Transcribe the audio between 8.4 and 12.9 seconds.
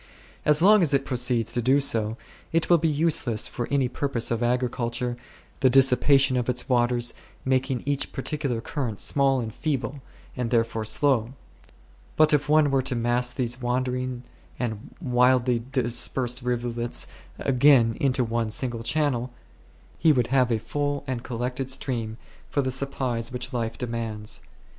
current small and feeble, and therefore slow. But if one were